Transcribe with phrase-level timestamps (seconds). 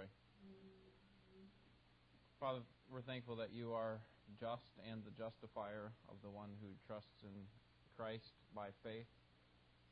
[0.00, 0.08] pray.
[2.40, 4.00] Father, we're thankful that you are
[4.40, 7.36] just and the justifier of the one who trusts in
[8.00, 9.12] Christ by faith.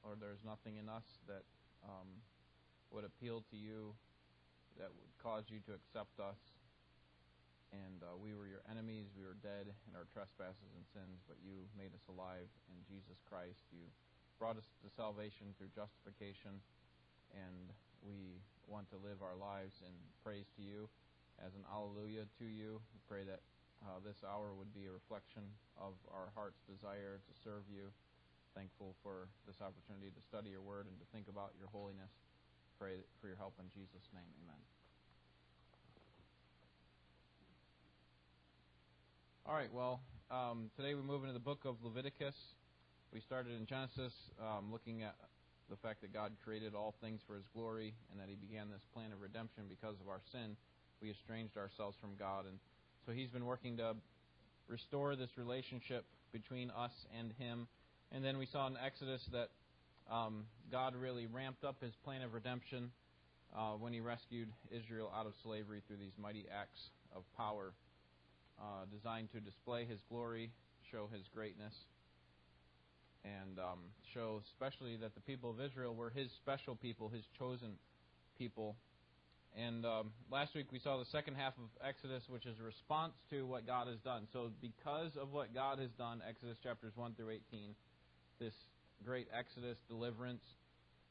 [0.00, 1.44] Lord, there is nothing in us that
[1.84, 2.08] um,
[2.88, 3.92] would appeal to you,
[4.80, 6.40] that would cause you to accept us.
[7.68, 9.12] And uh, we were your enemies.
[9.12, 13.20] We were dead in our trespasses and sins, but you made us alive in Jesus
[13.28, 13.60] Christ.
[13.76, 13.84] You
[14.40, 16.64] brought us to salvation through justification,
[17.36, 17.68] and
[18.04, 20.88] we want to live our lives in praise to you
[21.40, 22.82] as an alleluia to you.
[22.92, 23.40] We pray that
[23.86, 25.46] uh, this hour would be a reflection
[25.78, 27.90] of our heart's desire to serve you.
[28.54, 32.10] Thankful for this opportunity to study your word and to think about your holiness.
[32.78, 34.30] Pray for your help in Jesus' name.
[34.42, 34.60] Amen.
[39.46, 42.36] All right, well, um, today we move into the book of Leviticus.
[43.12, 45.14] We started in Genesis um, looking at
[45.70, 48.84] the fact that God created all things for His glory and that He began this
[48.94, 50.56] plan of redemption because of our sin.
[51.00, 52.46] We estranged ourselves from God.
[52.46, 52.58] And
[53.06, 53.94] so He's been working to
[54.66, 57.68] restore this relationship between us and Him.
[58.12, 59.48] And then we saw in Exodus that
[60.10, 62.90] um, God really ramped up His plan of redemption
[63.56, 66.80] uh, when He rescued Israel out of slavery through these mighty acts
[67.14, 67.72] of power
[68.60, 70.50] uh, designed to display His glory,
[70.90, 71.74] show His greatness
[73.24, 73.80] and um,
[74.14, 77.78] show especially that the people of Israel were his special people, his chosen
[78.38, 78.76] people.
[79.56, 83.14] And um, last week we saw the second half of Exodus, which is a response
[83.30, 84.28] to what God has done.
[84.32, 87.74] So, because of what God has done, Exodus chapters 1 through 18,
[88.38, 88.54] this
[89.04, 90.44] great Exodus deliverance,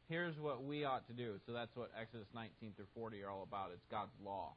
[0.08, 1.36] here's what we ought to do.
[1.46, 3.72] So, that's what Exodus 19 through 40 are all about.
[3.74, 4.54] It's God's law.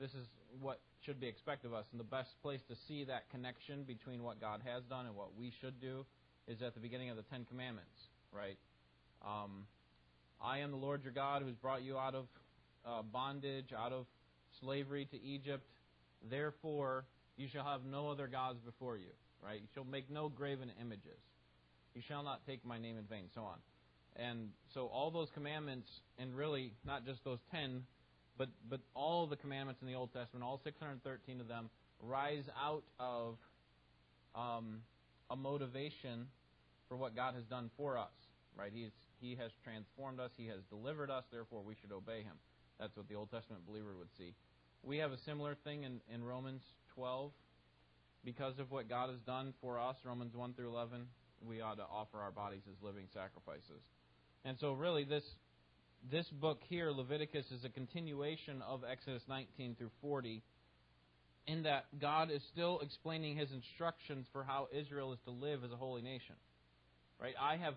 [0.00, 0.26] This is
[0.60, 1.84] what should be expected of us.
[1.92, 5.36] And the best place to see that connection between what God has done and what
[5.36, 6.06] we should do
[6.48, 7.90] is at the beginning of the Ten Commandments,
[8.32, 8.58] right?
[9.24, 9.66] Um,
[10.40, 12.26] I am the Lord your God who's brought you out of
[12.84, 14.06] uh, bondage, out of
[14.60, 15.64] slavery to Egypt.
[16.28, 17.04] Therefore,
[17.36, 19.10] you shall have no other gods before you,
[19.44, 19.60] right?
[19.60, 21.18] You shall make no graven images.
[21.94, 23.58] You shall not take my name in vain, so on.
[24.16, 25.88] And so all those commandments,
[26.18, 27.82] and really not just those ten,
[28.36, 31.70] but but all the commandments in the Old Testament, all 613 of them,
[32.00, 33.36] rise out of
[34.34, 34.80] um,
[35.32, 36.26] a motivation
[36.88, 38.12] for what God has done for us.
[38.56, 38.70] Right?
[38.72, 40.30] He's, he has transformed us.
[40.36, 41.24] He has delivered us.
[41.32, 42.36] Therefore, we should obey Him.
[42.78, 44.34] That's what the Old Testament believer would see.
[44.82, 46.62] We have a similar thing in, in Romans
[46.94, 47.32] 12.
[48.24, 51.06] Because of what God has done for us, Romans 1 through 11,
[51.48, 53.82] we ought to offer our bodies as living sacrifices.
[54.44, 55.24] And so, really, this
[56.10, 60.42] this book here, Leviticus, is a continuation of Exodus 19 through 40
[61.46, 65.72] in that God is still explaining his instructions for how Israel is to live as
[65.72, 66.36] a holy nation.
[67.20, 67.34] Right?
[67.40, 67.74] I have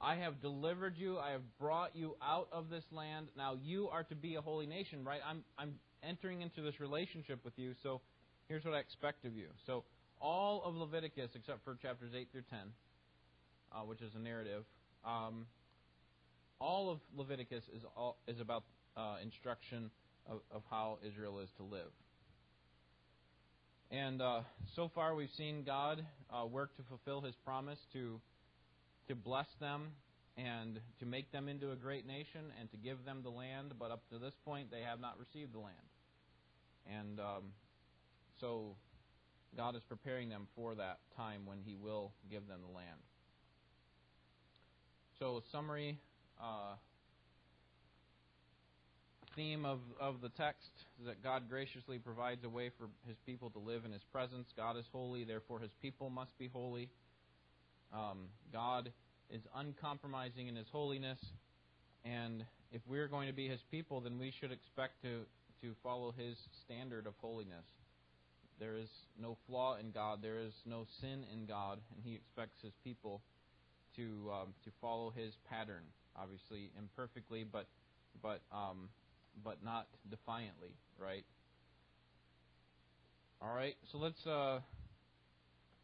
[0.00, 3.28] I have delivered you, I have brought you out of this land.
[3.36, 5.20] Now you are to be a holy nation, right?
[5.26, 8.00] I'm I'm entering into this relationship with you, so
[8.48, 9.46] here's what I expect of you.
[9.66, 9.84] So
[10.20, 12.58] all of Leviticus except for chapters 8 through 10,
[13.72, 14.64] uh, which is a narrative,
[15.04, 15.46] um,
[16.60, 18.64] all of Leviticus is all, is about
[18.96, 19.90] uh, instruction
[20.28, 21.90] of, of how Israel is to live.
[23.92, 24.40] And uh,
[24.74, 28.18] so far, we've seen God uh, work to fulfill His promise to
[29.08, 29.88] to bless them
[30.38, 33.74] and to make them into a great nation and to give them the land.
[33.78, 35.74] But up to this point, they have not received the land.
[36.90, 37.52] And um,
[38.40, 38.76] so,
[39.54, 42.98] God is preparing them for that time when He will give them the land.
[45.18, 45.98] So, summary.
[46.40, 46.76] Uh,
[49.34, 50.70] theme of, of the text
[51.00, 54.48] is that God graciously provides a way for his people to live in his presence.
[54.56, 56.88] God is holy, therefore his people must be holy.
[57.92, 58.92] Um, God
[59.30, 61.18] is uncompromising in his holiness,
[62.04, 65.20] and if we're going to be his people, then we should expect to,
[65.62, 67.66] to follow his standard of holiness.
[68.58, 68.88] There is
[69.20, 73.22] no flaw in God, there is no sin in God, and he expects his people
[73.96, 75.82] to um, to follow his pattern.
[76.16, 77.66] Obviously, imperfectly, but
[78.22, 78.88] but um,
[79.44, 81.24] but not defiantly, right?
[83.40, 84.60] All right, so let's uh,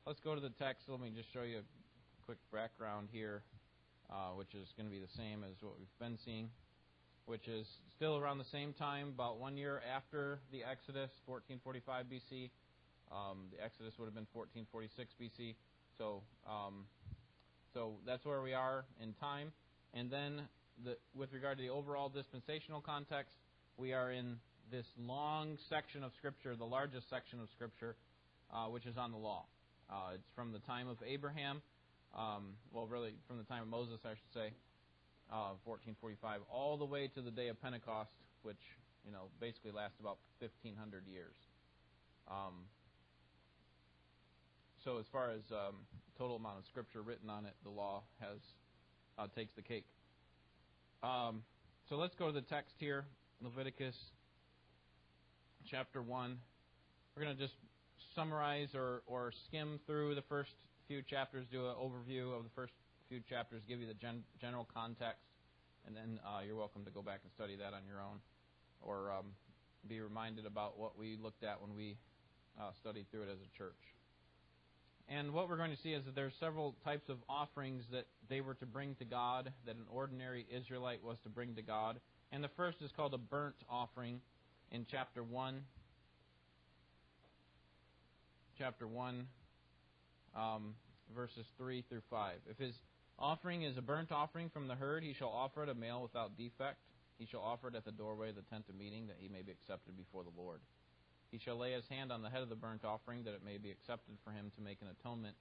[0.06, 0.85] let's go to the text.
[0.89, 1.62] Let me just show you a
[2.25, 3.43] quick background here,
[4.11, 6.50] uh, which is going to be the same as what we've been seeing,
[7.27, 7.67] which is
[7.97, 12.50] still around the same time, about one year after the Exodus, 1445 BC.
[13.11, 15.55] Um, the Exodus would have been 1446 BC.
[15.97, 16.85] So, um,
[17.75, 19.53] so that's where we are in time.
[19.95, 20.43] And then
[20.85, 23.35] the, with regard to the overall dispensational context,
[23.77, 24.37] we are in
[24.71, 27.97] this long section of Scripture, the largest section of Scripture,
[28.53, 29.45] uh, which is on the law.
[29.91, 31.63] Uh, it's from the time of Abraham,
[32.17, 34.53] um, well, really from the time of Moses, I should say,
[35.33, 38.61] uh, 1445, all the way to the day of Pentecost, which
[39.05, 41.35] you know, basically lasts about 1,500 years.
[42.29, 42.69] Um,
[44.85, 45.77] so as far as um,
[46.19, 48.39] total amount of scripture written on it, the law has
[49.19, 49.87] uh, takes the cake.
[51.03, 51.43] Um,
[51.89, 53.05] so let's go to the text here,
[53.41, 53.95] Leviticus
[55.71, 56.39] chapter one.
[57.15, 57.55] We're going to just
[58.17, 60.50] summarize or, or skim through the first
[60.89, 62.73] few chapters, do an overview of the first
[63.09, 65.23] few chapters, give you the gen- general context,
[65.87, 68.19] and then uh, you're welcome to go back and study that on your own,
[68.83, 69.27] or um,
[69.89, 71.97] be reminded about what we looked at when we
[72.61, 73.98] uh, studied through it as a church.
[75.09, 78.07] And what we're going to see is that there are several types of offerings that
[78.29, 81.99] they were to bring to God, that an ordinary Israelite was to bring to God.
[82.31, 84.21] And the first is called a burnt offering
[84.71, 85.63] in chapter 1.
[88.59, 89.27] Chapter 1,
[90.37, 90.75] um,
[91.15, 92.35] verses 3 through 5.
[92.51, 92.75] If his
[93.19, 96.37] offering is a burnt offering from the herd, he shall offer it a male without
[96.37, 96.81] defect.
[97.19, 99.43] He shall offer it at the doorway of the tent of meeting, that he may
[99.43, 100.61] be accepted before the Lord.
[101.31, 103.59] He shall lay his hand on the head of the burnt offering, that it may
[103.59, 105.37] be accepted for him to make an atonement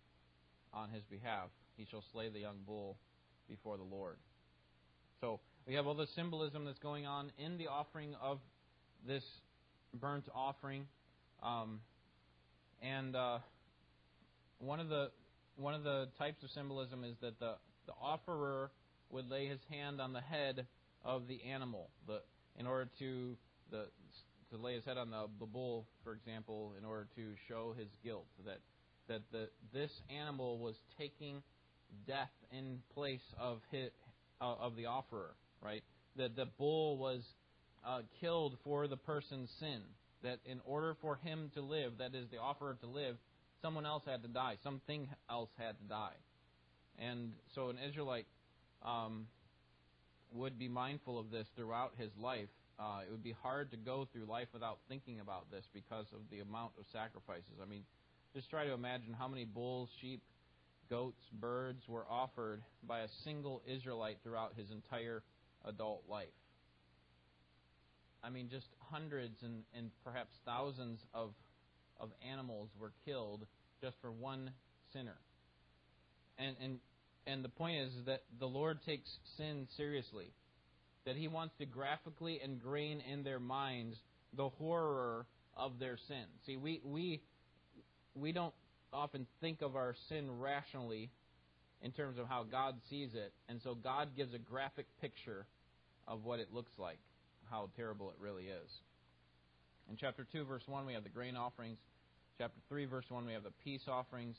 [0.74, 1.50] on his behalf.
[1.78, 2.98] He shall slay the young bull
[3.48, 4.18] before the Lord.
[5.22, 8.39] So we have all the symbolism that's going on in the offering of
[9.06, 9.24] this
[9.94, 10.88] burnt offering,
[11.42, 11.80] um,
[12.81, 13.40] and uh,
[14.60, 15.12] one of the
[15.56, 17.56] one of the types of symbolism is that the
[17.86, 18.72] the offerer
[19.10, 20.68] would lay his hand on the head
[21.04, 22.22] of the animal, the
[22.60, 23.36] in order to
[23.72, 23.86] the
[24.51, 27.88] to lay his head on the, the bull, for example, in order to show his
[28.03, 28.27] guilt.
[28.45, 28.59] That
[29.07, 31.41] that the this animal was taking
[32.05, 33.89] death in place of his,
[34.41, 35.83] uh, of the offerer, right?
[36.17, 37.21] That the bull was
[37.85, 39.81] uh, killed for the person's sin.
[40.23, 43.17] That in order for him to live, that is the offerer to live,
[43.61, 44.55] someone else had to die.
[44.63, 46.15] Something else had to die.
[46.99, 48.25] And so an Israelite
[48.83, 49.27] um,
[50.33, 52.49] would be mindful of this throughout his life
[52.79, 56.19] uh, it would be hard to go through life without thinking about this because of
[56.31, 57.57] the amount of sacrifices.
[57.62, 57.83] I mean,
[58.35, 60.21] just try to imagine how many bulls, sheep,
[60.89, 65.24] goats, birds were offered by a single Israelite throughout his entire
[65.65, 66.27] adult life.
[68.24, 71.31] I mean, just hundreds and, and perhaps thousands of,
[72.00, 73.45] of animals were killed
[73.81, 74.51] just for one
[74.94, 75.18] sinner.
[76.38, 76.80] And, and,
[77.25, 80.31] and the point is that the Lord takes sin seriously
[81.07, 83.98] that he wants to graphically ingrain in their minds
[84.36, 85.25] the horror
[85.56, 86.25] of their sin.
[86.45, 87.21] See, we we
[88.13, 88.54] we don't
[88.92, 91.09] often think of our sin rationally
[91.81, 95.48] in terms of how God sees it, and so God gives a graphic picture
[96.07, 97.00] of what it looks like,
[97.50, 98.69] how terrible it really is.
[99.89, 101.77] In chapter 2, verse 1, we have the grain offerings.
[102.38, 104.36] Chapter 3, verse 1, we have the peace offerings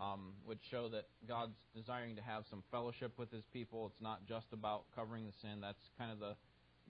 [0.00, 3.86] um, would show that God's desiring to have some fellowship with His people.
[3.92, 5.60] It's not just about covering the sin.
[5.60, 6.34] That's kind of the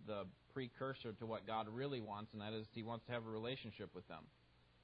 [0.07, 0.25] the
[0.55, 3.95] precursor to what God really wants, and that is He wants to have a relationship
[3.95, 4.25] with them.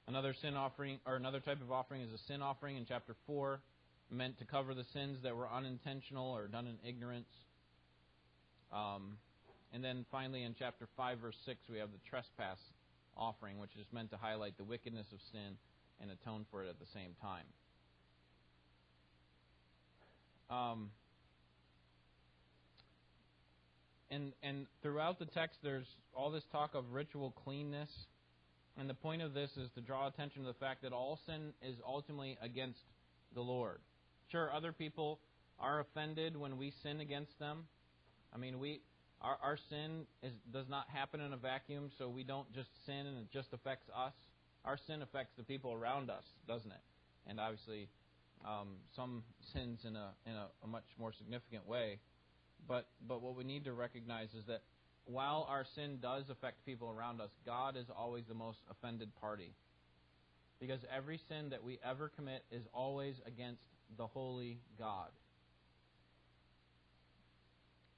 [0.09, 3.61] Another sin offering, or another type of offering, is a sin offering in chapter four,
[4.11, 7.31] meant to cover the sins that were unintentional or done in ignorance.
[8.73, 9.19] Um,
[9.73, 12.59] and then finally, in chapter five, verse six, we have the trespass
[13.17, 15.57] offering, which is meant to highlight the wickedness of sin
[16.01, 17.47] and atone for it at the same time.
[20.51, 20.91] Um,
[24.11, 27.91] and and throughout the text, there's all this talk of ritual cleanness,
[28.79, 31.53] and the point of this is to draw attention to the fact that all sin
[31.63, 32.81] is ultimately against
[33.35, 33.81] the Lord.
[34.31, 35.19] Sure, other people
[35.59, 37.65] are offended when we sin against them.
[38.35, 38.81] I mean, we
[39.21, 43.07] our, our sin is, does not happen in a vacuum, so we don't just sin
[43.07, 44.13] and it just affects us.
[44.65, 46.81] Our sin affects the people around us, doesn't it?
[47.27, 47.89] And obviously,
[48.47, 51.99] um, some sins in a in a, a much more significant way.
[52.69, 54.63] But but what we need to recognize is that
[55.05, 59.53] while our sin does affect people around us, God is always the most offended party.
[60.59, 63.63] Because every sin that we ever commit is always against
[63.97, 65.11] the holy God.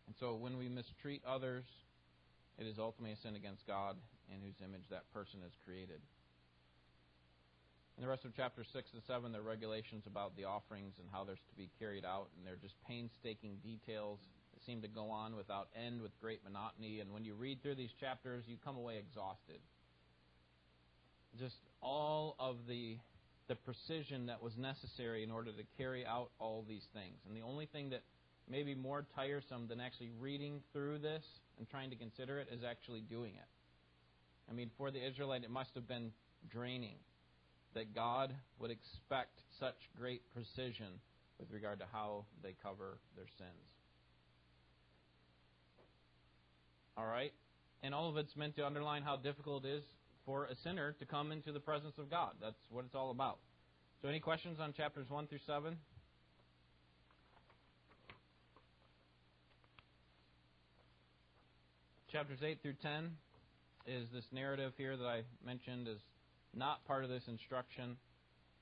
[0.07, 1.64] And so when we mistreat others,
[2.59, 3.97] it is ultimately a sin against God
[4.35, 6.00] in whose image that person is created.
[7.99, 11.09] In the rest of chapter 6 and 7, there are regulations about the offerings and
[11.11, 14.21] how they're to be carried out, and they're just painstaking details
[14.55, 17.00] that seem to go on without end with great monotony.
[17.00, 19.59] And when you read through these chapters, you come away exhausted.
[21.40, 22.99] Just all of the
[23.49, 27.17] the precision that was necessary in order to carry out all these things.
[27.26, 28.02] And the only thing that
[28.49, 31.25] may be more tiresome than actually reading through this
[31.57, 33.49] and trying to consider it is actually doing it.
[34.50, 36.12] I mean, for the Israelite, it must have been
[36.50, 36.97] draining
[37.75, 41.00] that God would expect such great precision
[41.38, 43.68] with regard to how they cover their sins.
[46.96, 47.32] All right?
[47.82, 49.84] and all of it's meant to underline how difficult it is
[50.25, 52.32] for a sinner to come into the presence of God.
[52.40, 53.38] That's what it's all about.
[54.02, 55.76] So, any questions on chapters 1 through 7?
[62.12, 63.10] Chapters 8 through 10
[63.87, 65.98] is this narrative here that I mentioned is
[66.55, 67.97] not part of this instruction.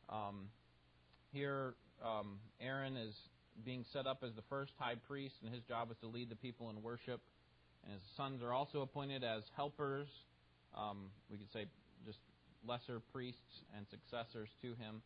[0.09, 0.49] Um,
[1.33, 1.75] here,
[2.05, 3.15] um, Aaron is
[3.65, 6.37] being set up as the first high priest, and his job is to lead the
[6.37, 7.21] people in worship.
[7.85, 10.09] And his sons are also appointed as helpers.
[10.77, 11.67] Um, we could say
[12.05, 12.19] just
[12.67, 15.03] lesser priests and successors to him.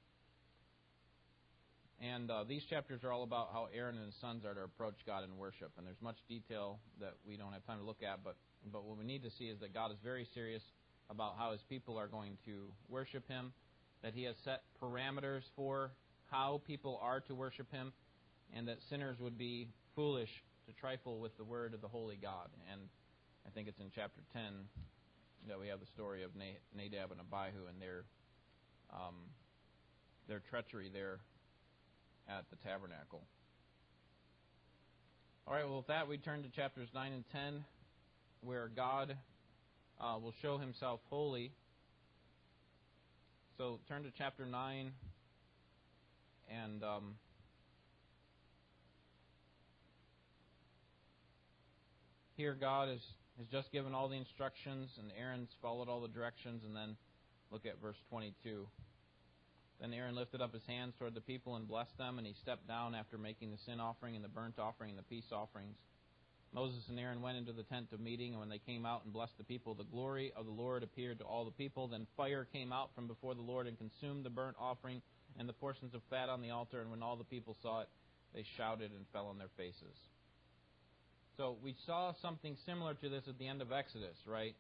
[2.00, 4.96] And uh, these chapters are all about how Aaron and his sons are to approach
[5.06, 5.70] God in worship.
[5.76, 8.36] And there's much detail that we don't have time to look at, but
[8.72, 10.62] but what we need to see is that God is very serious
[11.10, 13.52] about how his people are going to worship him,
[14.02, 15.90] that he has set parameters for
[16.30, 17.92] how people are to worship him,
[18.54, 20.30] and that sinners would be foolish
[20.66, 22.48] to trifle with the word of the holy God.
[22.72, 22.80] And
[23.46, 24.42] I think it's in chapter 10
[25.48, 28.04] that we have the story of Nadab and Abihu and their
[28.92, 29.14] um,
[30.28, 31.18] their treachery there
[32.28, 33.22] at the tabernacle.
[35.46, 37.64] All right, well, with that, we turn to chapters 9 and 10,
[38.42, 39.16] where God
[40.00, 41.52] uh, will show himself holy.
[43.56, 44.92] So turn to chapter 9
[46.50, 46.82] and.
[46.82, 47.14] Um,
[52.40, 53.04] here God has,
[53.36, 56.96] has just given all the instructions, and Aaron's followed all the directions, and then
[57.50, 58.66] look at verse 22.
[59.78, 62.66] Then Aaron lifted up his hands toward the people and blessed them, and he stepped
[62.66, 65.76] down after making the sin offering and the burnt offering and the peace offerings.
[66.52, 69.12] Moses and Aaron went into the tent of meeting, and when they came out and
[69.12, 71.86] blessed the people, the glory of the Lord appeared to all the people.
[71.86, 75.00] Then fire came out from before the Lord and consumed the burnt offering
[75.38, 77.88] and the portions of fat on the altar, and when all the people saw it,
[78.34, 79.96] they shouted and fell on their faces.
[81.36, 84.56] So we saw something similar to this at the end of Exodus, right?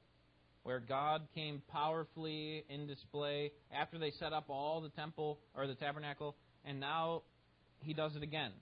[0.62, 5.74] Where God came powerfully in display after they set up all the temple or the
[5.74, 7.22] tabernacle, and now
[7.82, 8.52] he does it again.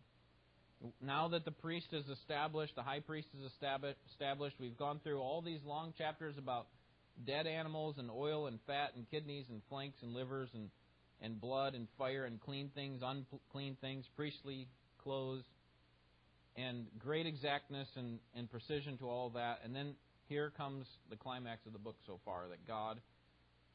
[1.03, 5.43] Now that the priest is established, the high priest is established, we've gone through all
[5.43, 6.67] these long chapters about
[7.27, 10.71] dead animals and oil and fat and kidneys and flanks and livers and,
[11.21, 14.69] and blood and fire and clean things, unclean things, priestly
[15.03, 15.43] clothes,
[16.57, 19.61] and great exactness and, and precision to all that.
[19.65, 19.95] And then
[20.29, 23.01] here comes the climax of the book so far that God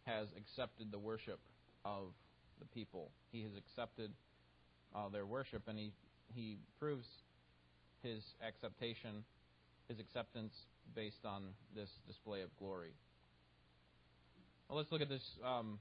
[0.03, 1.39] has accepted the worship
[1.83, 2.13] of
[2.59, 3.11] the people.
[3.31, 4.11] He has accepted
[4.95, 5.91] uh, their worship, and he,
[6.33, 7.07] he proves
[8.01, 9.23] his acceptation,
[9.87, 10.53] his acceptance
[10.95, 11.43] based on
[11.75, 12.91] this display of glory.
[14.67, 15.79] Well, let's look at this, um,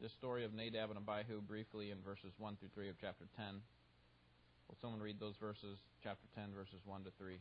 [0.00, 3.46] this story of Nadab and Abihu briefly in verses 1 through 3 of chapter 10.
[4.68, 7.38] Will someone read those verses, chapter 10, verses 1 to 3?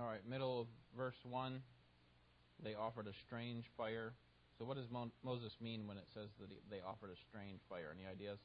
[0.00, 1.60] All right, middle of verse 1,
[2.62, 4.12] they offered a strange fire.
[4.56, 7.58] So, what does Mo- Moses mean when it says that he, they offered a strange
[7.68, 7.92] fire?
[7.98, 8.38] Any ideas?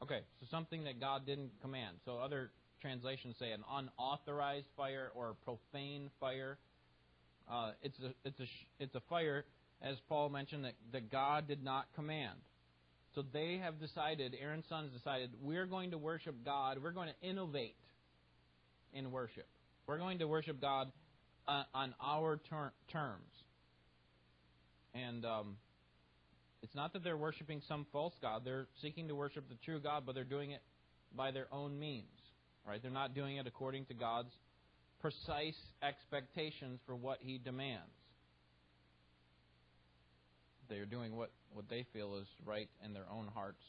[0.00, 1.96] Okay, so something that God didn't command.
[2.04, 6.56] So, other translations say an unauthorized fire or a profane fire.
[7.50, 8.46] Uh, it's a it's a
[8.78, 9.44] it's a fire,
[9.82, 12.38] as Paul mentioned, that, that God did not command.
[13.18, 16.78] So they have decided, Aaron's sons decided, we're going to worship God.
[16.80, 17.74] We're going to innovate
[18.92, 19.48] in worship.
[19.88, 20.92] We're going to worship God
[21.48, 23.32] uh, on our ter- terms.
[24.94, 25.56] And um,
[26.62, 28.42] it's not that they're worshiping some false God.
[28.44, 30.62] They're seeking to worship the true God, but they're doing it
[31.12, 32.04] by their own means.
[32.64, 32.80] Right?
[32.80, 34.30] They're not doing it according to God's
[35.00, 37.90] precise expectations for what He demands.
[40.68, 43.62] They are doing what, what they feel is right in their own hearts,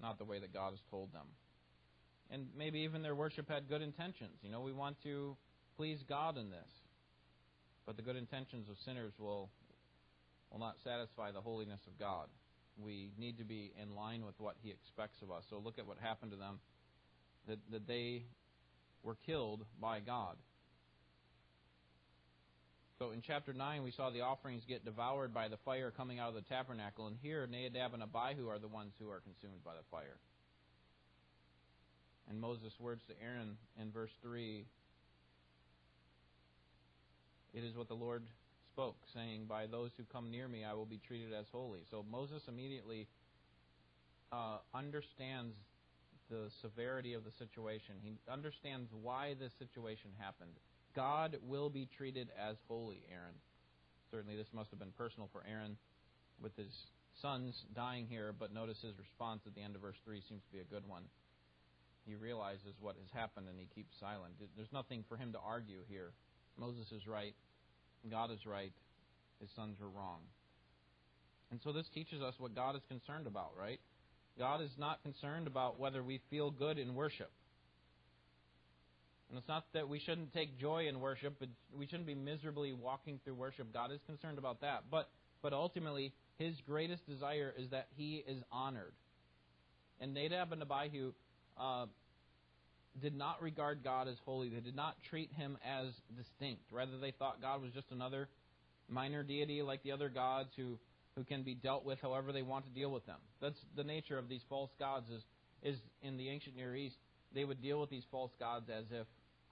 [0.00, 1.26] not the way that God has told them.
[2.30, 4.38] And maybe even their worship had good intentions.
[4.42, 5.36] You know, we want to
[5.76, 6.68] please God in this.
[7.86, 9.50] But the good intentions of sinners will,
[10.50, 12.28] will not satisfy the holiness of God.
[12.78, 15.44] We need to be in line with what He expects of us.
[15.50, 16.60] So look at what happened to them
[17.48, 18.24] that, that they
[19.02, 20.36] were killed by God.
[23.00, 26.28] So in chapter 9, we saw the offerings get devoured by the fire coming out
[26.28, 27.06] of the tabernacle.
[27.06, 30.18] And here, Nadab and Abihu are the ones who are consumed by the fire.
[32.28, 34.66] And Moses' words to Aaron in verse 3
[37.54, 38.22] it is what the Lord
[38.72, 41.80] spoke, saying, By those who come near me, I will be treated as holy.
[41.90, 43.08] So Moses immediately
[44.30, 45.56] uh, understands
[46.28, 47.96] the severity of the situation.
[48.02, 50.54] He understands why this situation happened.
[50.94, 53.34] God will be treated as holy, Aaron.
[54.10, 55.76] Certainly, this must have been personal for Aaron
[56.42, 56.72] with his
[57.20, 60.52] sons dying here, but notice his response at the end of verse 3 seems to
[60.52, 61.04] be a good one.
[62.06, 64.34] He realizes what has happened and he keeps silent.
[64.56, 66.12] There's nothing for him to argue here.
[66.58, 67.34] Moses is right.
[68.10, 68.72] God is right.
[69.40, 70.20] His sons are wrong.
[71.50, 73.80] And so this teaches us what God is concerned about, right?
[74.38, 77.30] God is not concerned about whether we feel good in worship.
[79.30, 82.72] And it's not that we shouldn't take joy in worship, but we shouldn't be miserably
[82.72, 83.72] walking through worship.
[83.72, 84.84] God is concerned about that.
[84.90, 85.08] But
[85.42, 88.92] but ultimately, his greatest desire is that he is honored.
[90.00, 91.12] And Nadab and Abihu
[91.58, 91.86] uh,
[93.00, 94.48] did not regard God as holy.
[94.48, 96.62] They did not treat him as distinct.
[96.72, 98.28] Rather, they thought God was just another
[98.88, 100.78] minor deity like the other gods who,
[101.16, 103.18] who can be dealt with however they want to deal with them.
[103.40, 105.22] That's the nature of these false gods is,
[105.62, 106.96] is in the ancient Near East,
[107.32, 109.06] they would deal with these false gods as if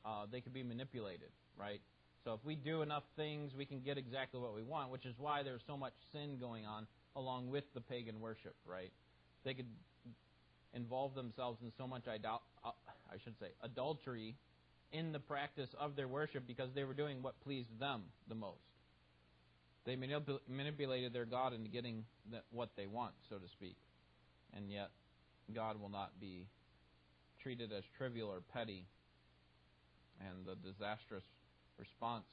[0.05, 1.81] uh, they could be manipulated, right?
[2.25, 5.15] So if we do enough things, we can get exactly what we want, which is
[5.19, 6.87] why there's so much sin going on
[7.17, 8.93] along with the pagan worship, right?
[9.45, 9.69] They could
[10.75, 12.73] involve themselves in so much idol- uh,
[13.11, 14.37] I should say adultery
[14.93, 18.61] in the practice of their worship because they were doing what pleased them the most.
[19.85, 23.77] They manip- manipulated their God into getting the, what they want, so to speak.
[24.55, 24.91] And yet,
[25.55, 26.47] God will not be
[27.43, 28.85] treated as trivial or petty.
[30.21, 31.25] And the disastrous
[31.79, 32.27] response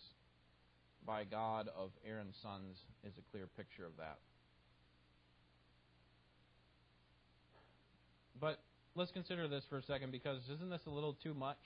[1.06, 4.18] by God of Aaron's sons is a clear picture of that.
[8.40, 8.60] But
[8.96, 11.58] let's consider this for a second because isn't this a little too much?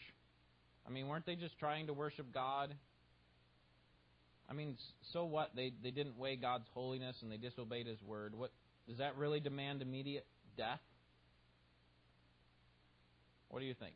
[0.87, 2.75] I mean, weren't they just trying to worship God?
[4.49, 4.77] I mean,
[5.13, 5.51] so what?
[5.55, 8.33] They they didn't weigh God's holiness and they disobeyed His word.
[8.35, 8.51] What
[8.87, 10.25] does that really demand immediate
[10.57, 10.81] death?
[13.49, 13.93] What do you think?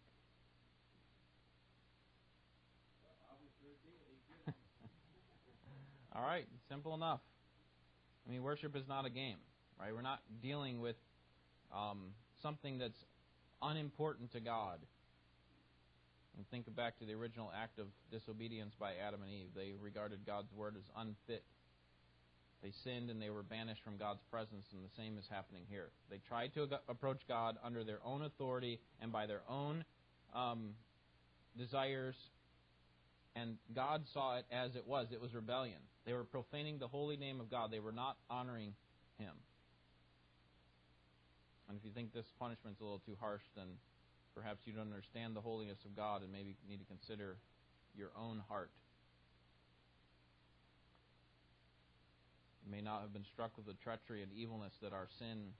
[6.15, 7.21] All right, simple enough.
[8.27, 9.37] I mean, worship is not a game,
[9.79, 9.93] right?
[9.93, 10.95] We're not dealing with
[11.73, 13.03] um, something that's
[13.63, 14.77] unimportant to God.
[16.37, 19.47] And think back to the original act of disobedience by Adam and Eve.
[19.55, 21.43] They regarded God's word as unfit.
[22.61, 25.89] They sinned and they were banished from God's presence, and the same is happening here.
[26.09, 29.83] They tried to approach God under their own authority and by their own
[30.33, 30.75] um,
[31.57, 32.15] desires,
[33.35, 35.07] and God saw it as it was.
[35.11, 35.79] It was rebellion.
[36.05, 37.71] They were profaning the holy name of God.
[37.71, 38.73] They were not honoring
[39.17, 39.33] Him.
[41.67, 43.65] And if you think this punishment's a little too harsh, then
[44.35, 47.37] perhaps you don't understand the holiness of God and maybe need to consider
[47.95, 48.69] your own heart.
[52.65, 55.53] You may not have been struck with the treachery and evilness that our sin,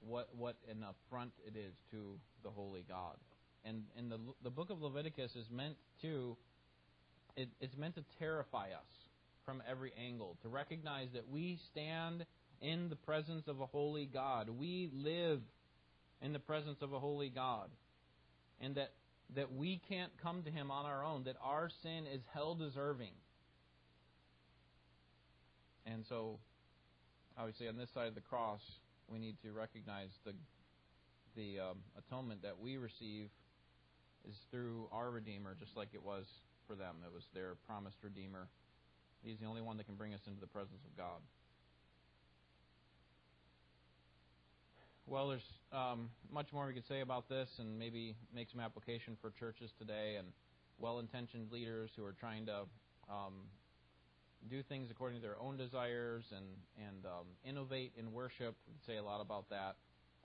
[0.00, 3.16] what, what an affront it is to the holy God.
[3.64, 6.36] And, and the, the book of Leviticus is meant to,
[7.36, 9.06] it, it's meant to terrify us
[9.44, 12.26] from every angle, to recognize that we stand
[12.60, 14.48] in the presence of a holy God.
[14.50, 15.40] We live
[16.22, 17.70] in the presence of a holy God.
[18.60, 18.92] And that,
[19.34, 23.12] that we can't come to Him on our own, that our sin is hell deserving.
[25.84, 26.38] And so,
[27.38, 28.60] obviously, on this side of the cross,
[29.08, 30.32] we need to recognize the,
[31.36, 33.28] the um, atonement that we receive
[34.28, 36.26] is through our Redeemer, just like it was
[36.66, 36.96] for them.
[37.04, 38.48] It was their promised Redeemer.
[39.22, 41.20] He's the only one that can bring us into the presence of God.
[45.06, 49.16] Well, there's um, much more we could say about this and maybe make some application
[49.20, 50.26] for churches today and
[50.78, 52.62] well intentioned leaders who are trying to
[53.08, 53.46] um,
[54.50, 56.46] do things according to their own desires and,
[56.88, 58.56] and um, innovate in worship.
[58.66, 59.76] We could say a lot about that.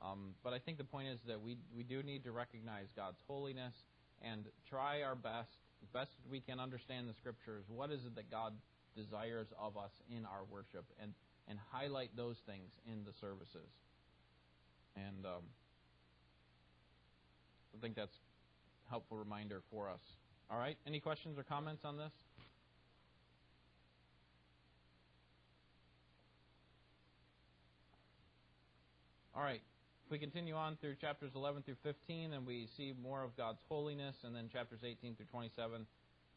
[0.01, 3.19] Um, but I think the point is that we, we do need to recognize God's
[3.27, 3.75] holiness
[4.21, 5.49] and try our best,
[5.93, 7.65] best we can understand the scriptures.
[7.67, 8.53] What is it that God
[8.95, 10.85] desires of us in our worship?
[11.01, 11.13] And,
[11.47, 13.69] and highlight those things in the services.
[14.95, 15.43] And um,
[17.75, 18.15] I think that's
[18.87, 20.01] a helpful reminder for us.
[20.49, 20.77] All right.
[20.85, 22.11] Any questions or comments on this?
[29.33, 29.61] All right.
[30.11, 34.13] We continue on through chapters 11 through 15, then we see more of God's holiness,
[34.25, 35.87] and then chapters 18 through 27.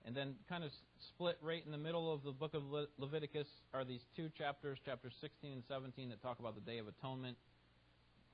[0.06, 0.70] And then, kind of
[1.08, 4.78] split right in the middle of the book of Le- Leviticus, are these two chapters,
[4.84, 7.36] chapters 16 and 17, that talk about the Day of Atonement.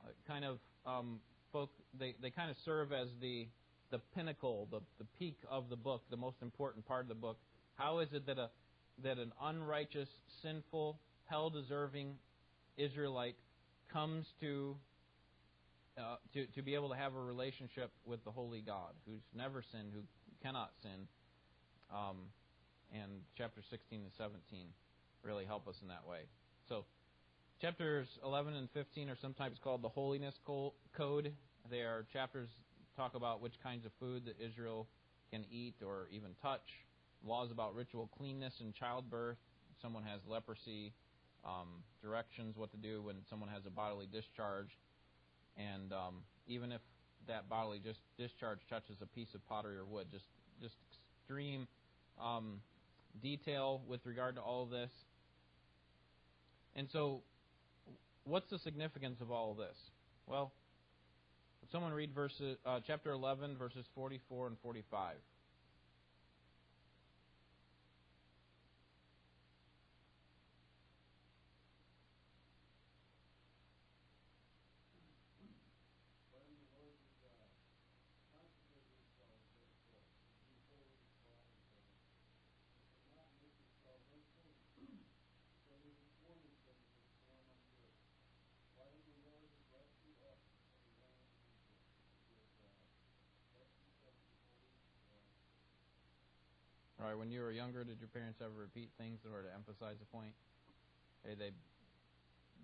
[0.04, 1.70] Uh, kind of um, spoke.
[1.98, 3.48] They they kind of serve as the
[3.90, 7.38] the pinnacle, the the peak of the book, the most important part of the book.
[7.76, 8.50] How is it that a
[9.04, 10.08] that an unrighteous,
[10.42, 12.16] sinful, hell deserving
[12.76, 13.36] Israelite
[13.92, 14.76] comes to
[16.00, 19.62] uh, to to be able to have a relationship with the holy God, who's never
[19.70, 20.02] sinned, who
[20.42, 21.06] cannot sin.
[21.92, 22.30] Um,
[22.92, 24.66] and chapter 16 and 17
[25.22, 26.20] really help us in that way.
[26.68, 26.84] So,
[27.60, 30.34] chapters 11 and 15 are sometimes called the holiness
[30.96, 31.32] code.
[31.70, 32.48] They are chapters
[32.96, 34.88] talk about which kinds of food that Israel
[35.30, 36.66] can eat or even touch.
[37.24, 39.36] Laws about ritual cleanness and childbirth.
[39.82, 40.92] Someone has leprosy.
[41.44, 44.68] Um, directions what to do when someone has a bodily discharge
[45.60, 46.14] and um,
[46.46, 46.80] even if
[47.28, 50.24] that bodily just discharge touches a piece of pottery or wood, just
[50.60, 50.74] just
[51.20, 51.66] extreme
[52.20, 52.60] um,
[53.22, 54.90] detail with regard to all of this.
[56.76, 57.22] And so,
[58.24, 59.76] what's the significance of all of this?
[60.26, 60.52] Well,
[61.72, 65.16] someone read verses, uh, chapter 11, verses 44 and 45.
[97.10, 97.18] Right.
[97.18, 100.06] When you were younger, did your parents ever repeat things in order to emphasize a
[100.14, 100.30] point?
[101.26, 101.50] Okay, they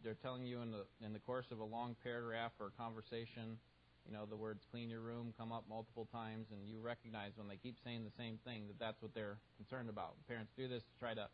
[0.04, 3.58] they're telling you in the in the course of a long paragraph or conversation,
[4.06, 7.48] you know, the words "clean your room" come up multiple times, and you recognize when
[7.48, 10.14] they keep saying the same thing that that's what they're concerned about.
[10.28, 11.26] Parents do this to try to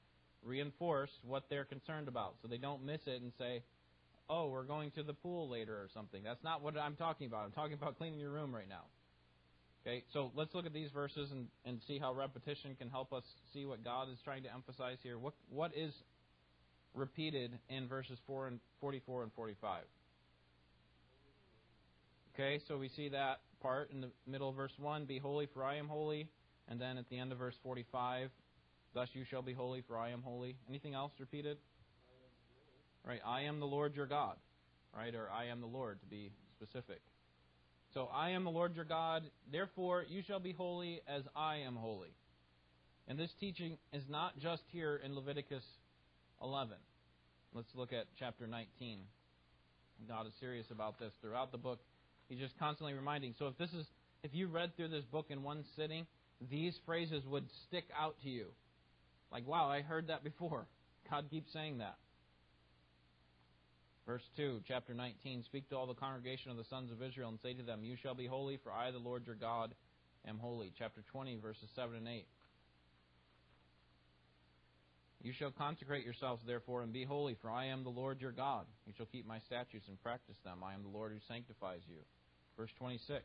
[0.42, 3.60] reinforce what they're concerned about, so they don't miss it and say,
[4.30, 6.22] "Oh, we're going to the pool later" or something.
[6.22, 7.44] That's not what I'm talking about.
[7.44, 8.84] I'm talking about cleaning your room right now.
[9.84, 13.24] Okay, so let's look at these verses and, and see how repetition can help us
[13.52, 15.18] see what God is trying to emphasize here.
[15.18, 15.92] What what is
[16.94, 19.82] repeated in verses 4 and 44 and 45?
[22.34, 25.64] Okay, so we see that part in the middle of verse 1, be holy for
[25.64, 26.28] I am holy,
[26.68, 28.30] and then at the end of verse 45,
[28.94, 30.56] thus you shall be holy for I am holy.
[30.68, 31.58] Anything else repeated?
[33.04, 34.36] Right, I am the Lord your God.
[34.96, 37.00] Right, or I am the Lord to be specific.
[37.94, 41.76] So I am the Lord your God, therefore you shall be holy as I am
[41.76, 42.14] holy.
[43.06, 45.64] And this teaching is not just here in Leviticus
[46.42, 46.76] 11.
[47.54, 49.00] Let's look at chapter 19.
[50.08, 51.80] God is serious about this throughout the book.
[52.28, 53.34] He's just constantly reminding.
[53.38, 53.86] So if this is
[54.22, 56.06] if you read through this book in one sitting,
[56.50, 58.46] these phrases would stick out to you.
[59.30, 60.66] Like, wow, I heard that before.
[61.10, 61.96] God keeps saying that.
[64.06, 67.38] Verse 2, chapter 19 Speak to all the congregation of the sons of Israel and
[67.42, 69.74] say to them, You shall be holy, for I, the Lord your God,
[70.26, 70.72] am holy.
[70.76, 72.26] Chapter 20, verses 7 and 8.
[75.22, 78.66] You shall consecrate yourselves, therefore, and be holy, for I am the Lord your God.
[78.86, 80.64] You shall keep my statutes and practice them.
[80.64, 81.98] I am the Lord who sanctifies you.
[82.56, 83.22] Verse 26.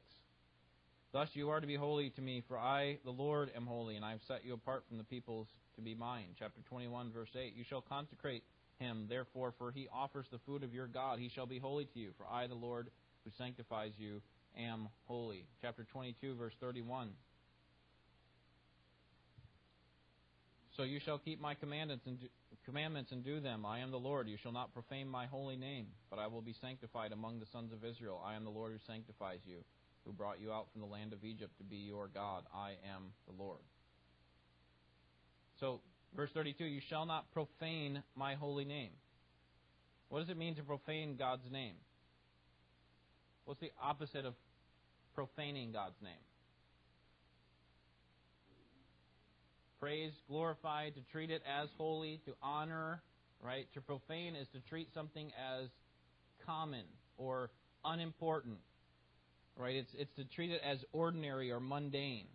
[1.12, 4.06] Thus you are to be holy to me, for I, the Lord, am holy, and
[4.06, 6.36] I have set you apart from the peoples to be mine.
[6.38, 7.56] Chapter 21, verse 8.
[7.56, 8.44] You shall consecrate
[8.80, 9.06] him.
[9.10, 12.12] Therefore, for he offers the food of your God, he shall be holy to you.
[12.18, 12.90] For I, the Lord,
[13.24, 14.22] who sanctifies you,
[14.58, 15.46] am holy.
[15.62, 17.10] Chapter 22, verse 31.
[20.76, 22.28] So you shall keep my commandments and do,
[22.66, 23.66] commandments and do them.
[23.66, 24.28] I am the Lord.
[24.28, 27.74] You shall not profane my holy name, but I will be sanctified among the sons
[27.74, 28.22] of Israel.
[28.24, 29.58] I am the Lord who sanctifies you,
[30.06, 32.44] who brought you out from the land of Egypt to be your God.
[32.54, 33.60] I am the Lord.
[35.60, 35.82] So
[36.16, 38.92] Verse 32 You shall not profane my holy name.
[40.10, 41.76] What does it mean to profane God's name?
[43.46, 44.34] What's the opposite of
[45.16, 46.14] profaning God's name?
[49.80, 53.02] Praise, glorify, to treat it as holy, to honor,
[53.42, 53.68] right?
[53.76, 55.70] To profane is to treat something as
[56.46, 56.86] common
[57.18, 57.52] or
[57.86, 58.58] unimportant,
[59.56, 59.76] right?
[59.76, 62.28] It's, it's to treat it as ordinary or mundane.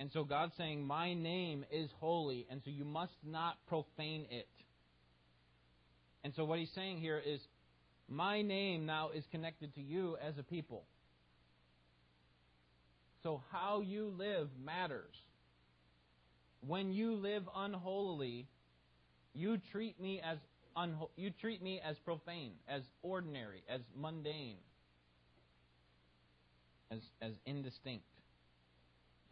[0.00, 4.48] And so God's saying, My name is holy, and so you must not profane it.
[6.24, 7.38] And so what he's saying here is,
[8.08, 10.84] My name now is connected to you as a people.
[13.22, 15.14] So how you live matters.
[16.66, 18.46] When you live unholily,
[19.34, 20.38] you treat me as
[20.74, 24.56] unho- you treat me as profane, as ordinary, as mundane,
[26.90, 28.04] as as indistinct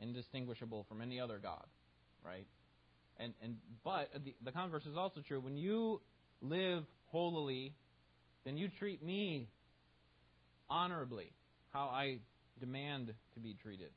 [0.00, 1.66] indistinguishable from any other god,
[2.24, 2.46] right?
[3.18, 5.40] And and but the, the converse is also true.
[5.40, 6.00] When you
[6.40, 7.74] live holily,
[8.44, 9.48] then you treat me
[10.70, 11.32] honorably,
[11.72, 12.18] how I
[12.60, 13.90] demand to be treated.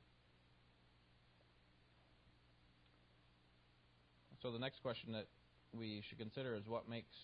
[4.41, 5.27] So the next question that
[5.77, 7.15] we should consider is what makes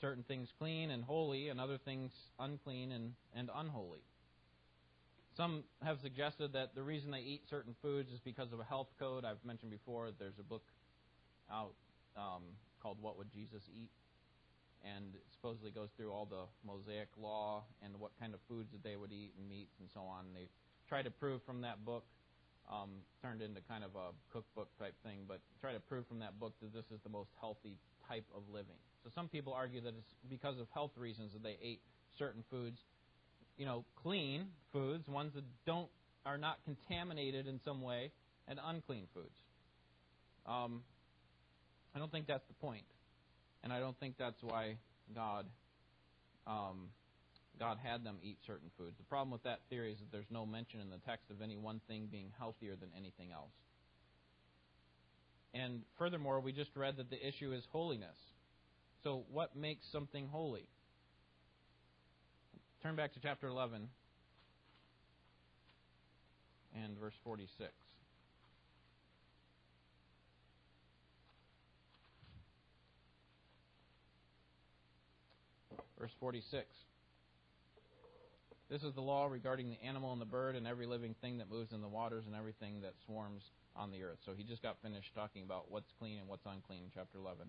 [0.00, 4.02] certain things clean and holy and other things unclean and, and unholy.
[5.36, 8.88] Some have suggested that the reason they eat certain foods is because of a health
[8.98, 9.24] code.
[9.24, 10.62] I've mentioned before there's a book
[11.50, 11.74] out
[12.16, 12.42] um,
[12.80, 13.90] called What Would Jesus Eat?
[14.84, 18.84] And it supposedly goes through all the Mosaic law and what kind of foods that
[18.84, 20.26] they would eat and meats and so on.
[20.34, 20.46] They
[20.88, 22.04] try to prove from that book
[22.70, 26.38] um, turned into kind of a cookbook type thing, but try to prove from that
[26.38, 27.76] book that this is the most healthy
[28.08, 28.78] type of living.
[29.02, 31.80] So some people argue that it's because of health reasons that they ate
[32.16, 32.80] certain foods,
[33.56, 35.88] you know, clean foods, ones that don't
[36.26, 38.10] are not contaminated in some way,
[38.48, 39.36] and unclean foods.
[40.46, 40.82] Um,
[41.94, 42.84] I don't think that's the point,
[43.62, 44.76] and I don't think that's why
[45.14, 45.46] God
[46.46, 46.88] um,
[47.58, 48.96] God had them eat certain foods.
[48.98, 51.56] The problem with that theory is that there's no mention in the text of any
[51.56, 53.52] one thing being healthier than anything else.
[55.52, 58.16] And furthermore, we just read that the issue is holiness.
[59.04, 60.66] So, what makes something holy?
[62.84, 63.88] Turn back to chapter 11
[66.74, 67.72] and verse 46.
[75.98, 76.66] Verse 46.
[78.68, 81.50] This is the law regarding the animal and the bird and every living thing that
[81.50, 83.44] moves in the waters and everything that swarms
[83.74, 84.18] on the earth.
[84.26, 87.46] So he just got finished talking about what's clean and what's unclean in chapter 11.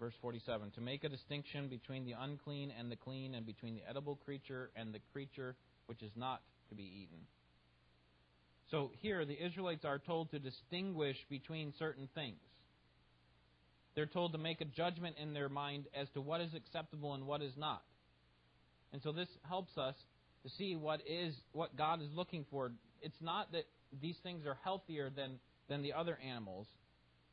[0.00, 3.82] Verse 47 To make a distinction between the unclean and the clean, and between the
[3.88, 5.56] edible creature and the creature
[5.86, 7.18] which is not to be eaten.
[8.70, 12.36] So here, the Israelites are told to distinguish between certain things.
[13.94, 17.26] They're told to make a judgment in their mind as to what is acceptable and
[17.26, 17.82] what is not.
[18.92, 19.94] And so this helps us
[20.44, 22.70] to see what is what God is looking for.
[23.02, 23.64] It's not that
[24.00, 26.66] these things are healthier than, than the other animals,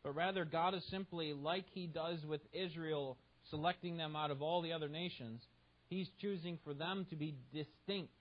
[0.06, 3.18] but rather God is simply like he does with Israel,
[3.50, 5.42] selecting them out of all the other nations,
[5.90, 8.14] he's choosing for them to be distinct,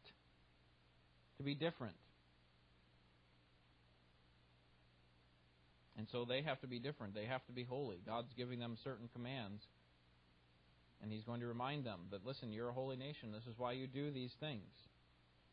[1.36, 1.94] to be different.
[5.98, 7.14] And so they have to be different.
[7.14, 8.00] They have to be holy.
[8.06, 9.62] God's giving them certain commands
[11.02, 13.30] and he's going to remind them that, listen, you're a holy nation.
[13.30, 14.62] This is why you do these things.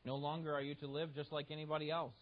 [0.05, 2.15] No longer are you to live just like anybody else,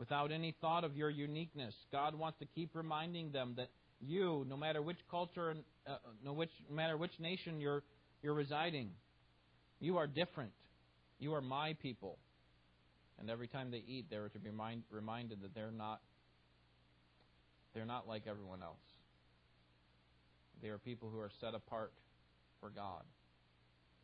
[0.00, 1.74] without any thought of your uniqueness.
[1.92, 3.68] God wants to keep reminding them that
[4.00, 5.54] you, no matter which culture,
[5.86, 7.82] uh, no, which, no matter which nation you're,
[8.22, 8.92] you're residing,
[9.78, 10.52] you are different.
[11.18, 12.16] You are my people.
[13.18, 16.00] And every time they eat, they're to be remind, reminded that they're not,
[17.74, 18.78] they're not like everyone else.
[20.62, 21.92] They are people who are set apart
[22.58, 23.02] for God.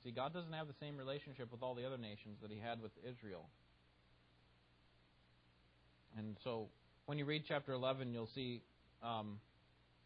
[0.05, 2.83] See, God doesn't have the same relationship with all the other nations that he had
[2.83, 3.49] with Israel.
[6.17, 6.69] And so
[7.07, 8.63] when you read chapter 11, you'll see
[9.03, 9.39] um,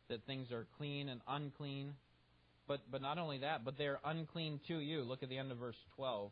[0.09, 1.95] that things are clean and unclean.
[2.69, 5.03] But, but not only that, but they're unclean to you.
[5.03, 6.31] Look at the end of verse 12.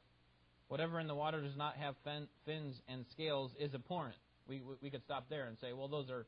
[0.68, 4.14] Whatever in the water does not have fin, fins and scales is abhorrent.
[4.46, 6.26] We, we, we could stop there and say, well, those are,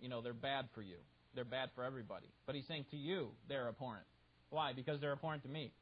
[0.00, 0.96] you know, they're bad for you.
[1.34, 2.28] They're bad for everybody.
[2.46, 4.06] But he's saying to you, they're abhorrent.
[4.50, 4.72] Why?
[4.72, 5.72] Because they're abhorrent to me.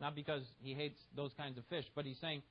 [0.00, 2.42] Not because he hates those kinds of fish, but he's saying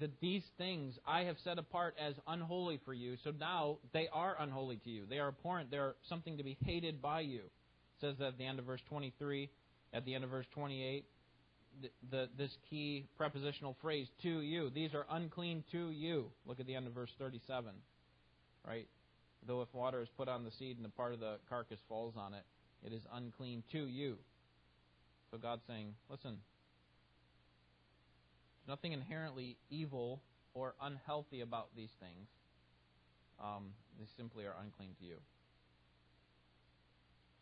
[0.00, 4.36] that these things I have set apart as unholy for you, so now they are
[4.38, 5.04] unholy to you.
[5.08, 5.70] They are abhorrent.
[5.70, 7.40] They are something to be hated by you.
[7.40, 9.48] It says that at the end of verse 23,
[9.92, 11.04] at the end of verse 28,
[11.80, 14.70] the, the, this key prepositional phrase, to you.
[14.70, 16.26] These are unclean to you.
[16.46, 17.70] Look at the end of verse 37.
[18.66, 18.88] Right?
[19.46, 22.14] Though if water is put on the seed and a part of the carcass falls
[22.16, 22.44] on it,
[22.84, 24.16] it is unclean to you.
[25.30, 26.38] So God's saying, listen,
[28.68, 30.22] nothing inherently evil
[30.54, 32.28] or unhealthy about these things.
[33.42, 35.16] Um, they simply are unclean to you.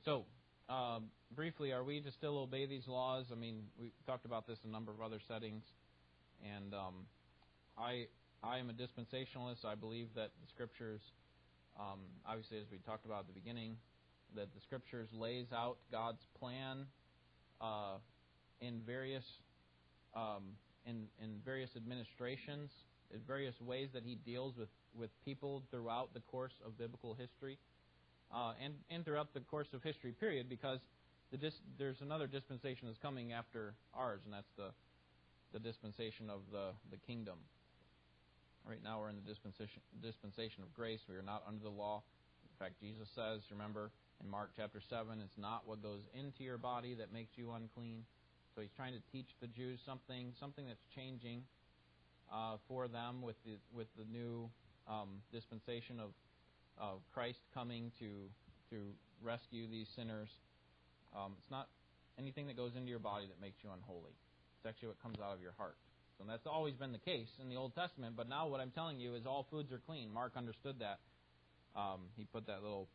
[0.04, 0.24] So,
[0.68, 3.26] um, briefly, are we to still obey these laws?
[3.30, 5.62] I mean, we talked about this in a number of other settings,
[6.42, 7.06] and um,
[7.78, 8.06] I
[8.42, 9.64] I am a dispensationalist.
[9.64, 11.00] I believe that the scriptures,
[11.78, 13.76] um, obviously, as we talked about at the beginning,
[14.34, 16.86] that the scriptures lays out God's plan
[17.60, 17.96] uh,
[18.60, 19.24] in various
[20.14, 20.56] um,
[20.86, 22.70] in in various administrations,
[23.12, 27.58] in various ways that he deals with with people throughout the course of biblical history,
[28.32, 30.12] uh, and and throughout the course of history.
[30.12, 30.80] Period, because
[31.30, 34.70] the dis- there's another dispensation that's coming after ours, and that's the
[35.52, 37.38] the dispensation of the the kingdom.
[38.66, 41.00] Right now, we're in the dispensation dispensation of grace.
[41.08, 42.02] We are not under the law.
[42.44, 43.90] In fact, Jesus says, remember,
[44.22, 48.04] in Mark chapter 7, it's not what goes into your body that makes you unclean,
[48.54, 51.42] So he's trying to teach the Jews something, something that's changing
[52.32, 54.48] uh, for them with the with the new
[54.88, 56.10] um, dispensation of
[56.78, 58.30] of Christ coming to
[58.70, 58.76] to
[59.22, 60.28] rescue these sinners.
[61.14, 61.68] Um, it's not
[62.18, 64.14] anything that goes into your body that makes you unholy.
[64.58, 65.76] It's actually what comes out of your heart.
[66.18, 68.14] So that's always been the case in the Old Testament.
[68.16, 70.12] But now what I'm telling you is all foods are clean.
[70.12, 71.00] Mark understood that.
[71.74, 72.88] Um, he put that little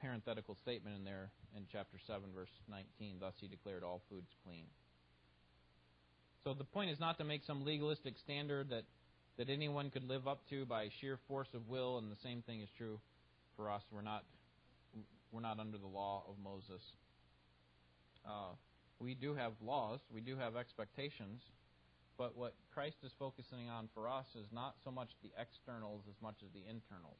[0.00, 3.16] parenthetical statement in there in chapter 7, verse 19.
[3.20, 4.64] Thus he declared all foods clean.
[6.44, 8.84] So the point is not to make some legalistic standard that,
[9.36, 12.60] that anyone could live up to by sheer force of will, and the same thing
[12.60, 13.00] is true
[13.56, 13.82] for us.
[13.90, 14.24] We're not,
[15.32, 16.82] we're not under the law of Moses.
[18.24, 18.54] Uh,
[19.00, 21.42] we do have laws, we do have expectations,
[22.16, 26.14] but what Christ is focusing on for us is not so much the externals as
[26.22, 27.18] much as the internals.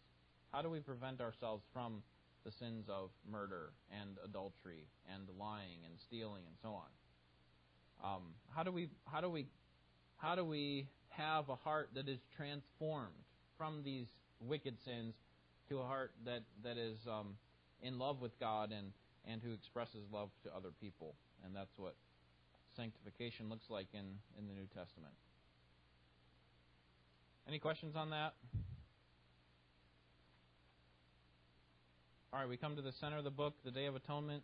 [0.53, 2.03] How do we prevent ourselves from
[2.47, 6.91] the sins of murder and adultery and lying and stealing and so on?
[8.05, 8.23] Um,
[8.55, 9.47] how do we how do we
[10.17, 13.15] how do we have a heart that is transformed
[13.59, 14.07] from these
[14.41, 15.15] wicked sins
[15.69, 17.35] to a heart that that is um,
[17.83, 18.93] in love with God and
[19.25, 21.17] and who expresses love to other people?
[21.45, 21.97] And that's what
[22.77, 24.07] sanctification looks like in
[24.39, 25.15] in the New Testament.
[27.49, 28.35] Any questions on that?
[32.37, 34.42] All right, we come to the center of the book, the Day of Atonement,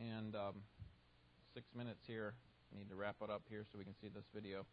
[0.00, 0.54] and um,
[1.54, 2.34] six minutes here.
[2.74, 4.66] I need to wrap it up here so we can see this video.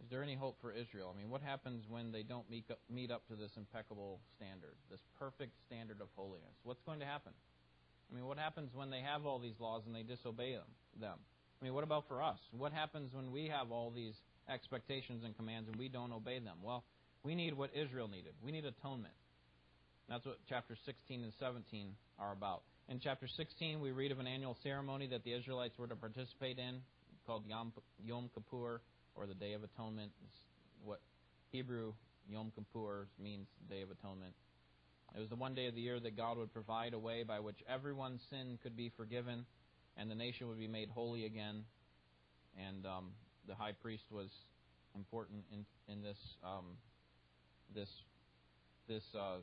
[0.00, 1.12] Is there any hope for Israel?
[1.12, 4.76] I mean, what happens when they don't meet up, meet up to this impeccable standard,
[4.88, 6.54] this perfect standard of holiness?
[6.62, 7.32] What's going to happen?
[8.10, 10.56] I mean, what happens when they have all these laws and they disobey
[10.98, 11.18] them?
[11.60, 12.38] I mean, what about for us?
[12.56, 14.14] What happens when we have all these
[14.48, 16.56] expectations and commands and we don't obey them?
[16.62, 16.84] Well,
[17.22, 18.32] we need what Israel needed.
[18.42, 19.14] We need atonement.
[20.08, 22.62] That's what chapter 16 and 17 are about.
[22.88, 26.58] In chapter 16, we read of an annual ceremony that the Israelites were to participate
[26.58, 26.80] in
[27.26, 27.72] called Yom,
[28.04, 28.80] Yom Kippur,
[29.14, 30.10] or the Day of Atonement.
[30.24, 30.38] It's
[30.82, 31.00] what
[31.52, 31.92] Hebrew
[32.28, 34.34] Yom Kippur means, Day of Atonement.
[35.16, 37.40] It was the one day of the year that God would provide a way by
[37.40, 39.44] which everyone's sin could be forgiven
[39.96, 41.64] and the nation would be made holy again.
[42.58, 43.10] And um,
[43.46, 44.30] the high priest was
[44.94, 46.64] important in in this um,
[47.74, 47.88] this
[48.88, 49.36] this uh,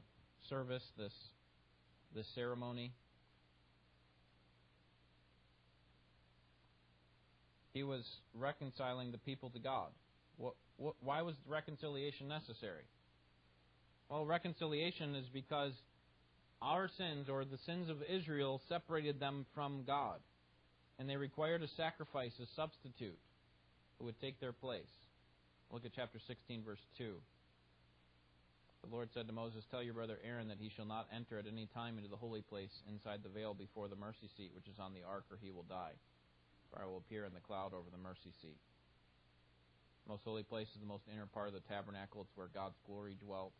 [0.49, 1.13] service, this
[2.13, 2.91] this ceremony.
[7.73, 8.03] He was
[8.33, 9.89] reconciling the people to God.
[10.37, 12.83] What, what, why was reconciliation necessary?
[14.09, 15.73] Well, reconciliation is because
[16.61, 20.19] our sins, or the sins of Israel, separated them from God.
[20.97, 23.19] And they required a sacrifice, a substitute,
[23.99, 24.89] who would take their place.
[25.71, 27.13] Look at chapter 16, verse 2.
[28.83, 31.45] The Lord said to Moses, Tell your brother Aaron that he shall not enter at
[31.45, 34.79] any time into the holy place inside the veil before the mercy seat which is
[34.79, 35.97] on the ark, or he will die.
[36.71, 38.57] For I will appear in the cloud over the mercy seat.
[40.05, 42.21] The most holy place is the most inner part of the tabernacle.
[42.21, 43.51] It's where God's glory dwelt.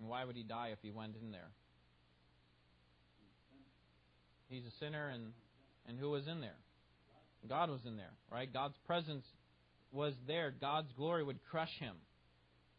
[0.00, 1.50] And why would he die if he went in there?
[4.48, 5.32] He's a sinner, and,
[5.86, 6.56] and who was in there?
[7.48, 8.52] God was in there, right?
[8.52, 9.24] God's presence
[9.92, 10.52] was there.
[10.58, 11.94] God's glory would crush him.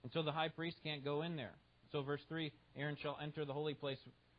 [0.03, 1.53] And so the high priest can't go in there.
[1.91, 3.97] So, verse 3 Aaron shall enter the holy place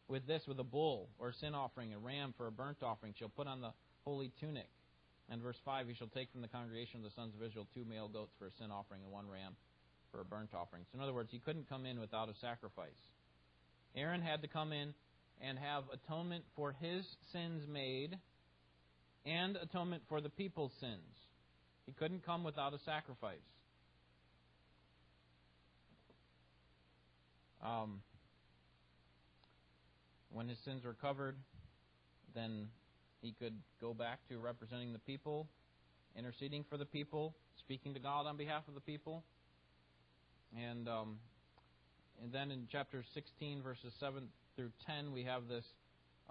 [0.09, 3.14] with this, with a bull or a sin offering, a ram for a burnt offering,
[3.18, 3.73] shall put on the
[4.05, 4.68] holy tunic.
[5.31, 7.85] And verse 5 He shall take from the congregation of the sons of Israel two
[7.85, 9.57] male goats for a sin offering and one ram
[10.13, 10.85] for a burnt offering.
[10.92, 12.90] So, in other words, he couldn't come in without a sacrifice.
[13.96, 14.94] Aaron had to come in
[15.40, 18.17] and have atonement for his sins made
[19.27, 21.19] and atonement for the people's sins.
[21.87, 23.38] He couldn't come without a sacrifice.
[27.65, 28.00] Um,
[30.31, 31.37] when his sins were covered,
[32.35, 32.69] then
[33.21, 35.48] he could go back to representing the people,
[36.17, 39.23] interceding for the people, speaking to God on behalf of the people.
[40.57, 41.19] And um,
[42.23, 45.65] and then in chapter 16, verses 7 through 10, we have this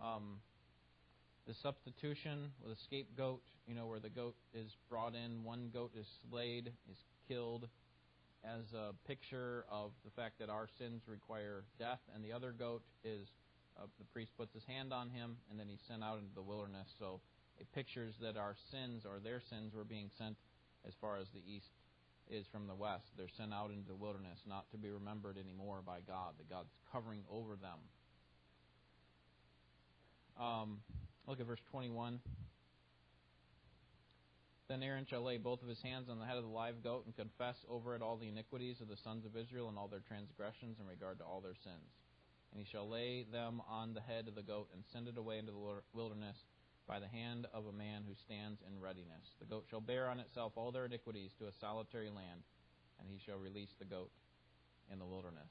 [0.02, 0.40] um,
[1.48, 5.92] the substitution with a scapegoat, you know, where the goat is brought in, one goat
[6.00, 6.98] is slayed, is
[7.28, 7.68] killed,
[8.44, 12.84] as a picture of the fact that our sins require death, and the other goat
[13.04, 13.28] is
[13.78, 16.42] uh, the priest puts his hand on him, and then he's sent out into the
[16.42, 16.88] wilderness.
[17.00, 17.22] So
[17.60, 20.36] it pictures that our sins or their sins were being sent
[20.88, 21.70] as far as the east
[22.32, 23.06] is from the west.
[23.18, 26.34] They're sent out into the wilderness, not to be remembered anymore by God.
[26.38, 27.80] That God's covering over them.
[30.40, 30.80] Um,
[31.28, 32.20] look at verse 21.
[34.70, 37.04] Then Aaron shall lay both of his hands on the head of the live goat
[37.06, 40.04] and confess over it all the iniquities of the sons of Israel and all their
[40.08, 41.92] transgressions in regard to all their sins.
[42.52, 45.40] And he shall lay them on the head of the goat and send it away
[45.40, 45.60] into the
[45.94, 46.38] wilderness
[46.88, 49.36] by the hand of a man who stands in readiness.
[49.40, 52.42] The goat shall bear on itself all their iniquities to a solitary land,
[53.00, 54.12] and he shall release the goat
[54.92, 55.50] in the wilderness.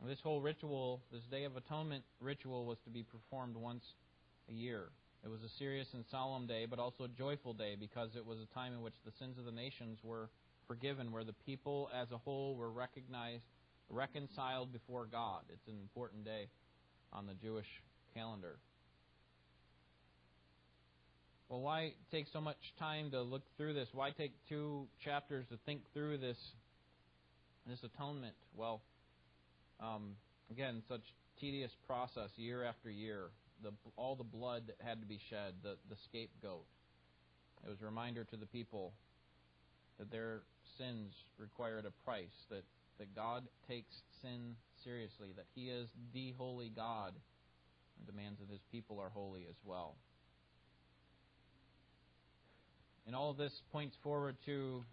[0.00, 3.84] And this whole ritual, this Day of Atonement ritual, was to be performed once
[4.48, 4.90] a year.
[5.24, 8.38] It was a serious and solemn day, but also a joyful day because it was
[8.38, 10.30] a time in which the sins of the nations were
[10.68, 13.42] forgiven, where the people as a whole were recognized,
[13.88, 15.42] reconciled before God.
[15.52, 16.46] It's an important day
[17.12, 17.66] on the Jewish
[18.14, 18.58] calendar.
[21.48, 23.88] Well, why take so much time to look through this?
[23.92, 26.36] Why take two chapters to think through this
[27.66, 28.34] this atonement?
[28.54, 28.82] Well,
[29.80, 30.16] um,
[30.50, 31.02] again, such
[31.40, 33.30] tedious process year after year
[33.62, 36.64] the, all the blood that had to be shed, the, the scapegoat.
[37.66, 38.92] It was a reminder to the people
[39.98, 40.42] that their
[40.78, 42.64] sins required a price, that,
[42.98, 47.14] that God takes sin seriously, that He is the holy God
[47.98, 49.96] and demands that His people are holy as well.
[53.08, 54.84] And all this points forward to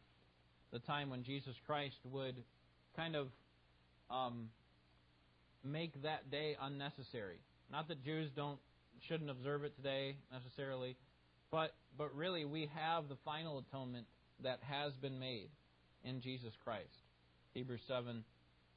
[0.71, 2.41] the time when Jesus Christ would
[2.95, 3.27] kind of
[4.09, 4.47] um,
[5.65, 7.39] make that day unnecessary.
[7.69, 8.57] Not that Jews don't
[9.09, 10.95] shouldn't observe it today necessarily,
[11.51, 14.07] but but really we have the final atonement
[14.43, 15.49] that has been made
[16.05, 17.03] in Jesus Christ.
[17.53, 18.23] Hebrews 7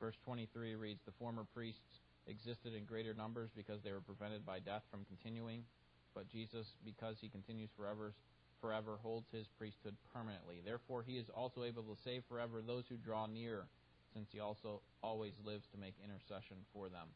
[0.00, 4.58] verse 23 reads the former priests existed in greater numbers because they were prevented by
[4.58, 5.62] death from continuing,
[6.12, 8.14] but Jesus because he continues forever
[8.60, 10.60] forever holds his priesthood permanently.
[10.64, 13.64] Therefore he is also able to save forever those who draw near,
[14.14, 17.08] since he also always lives to make intercession for them.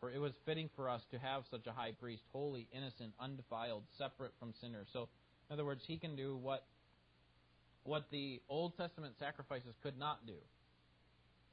[0.00, 3.82] For it was fitting for us to have such a high priest, holy, innocent, undefiled,
[3.96, 4.86] separate from sinners.
[4.92, 5.08] So,
[5.48, 6.64] in other words, he can do what
[7.84, 10.36] what the Old Testament sacrifices could not do.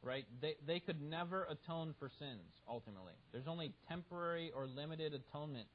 [0.04, 0.26] Right?
[0.42, 3.14] They they could never atone for sins ultimately.
[3.32, 5.68] There's only temporary or limited atonement